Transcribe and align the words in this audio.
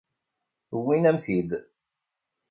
Wwin-am-t-id. 0.77 1.51